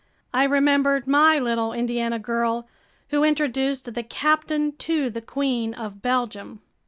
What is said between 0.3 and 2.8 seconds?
I remembered my little Indiana girl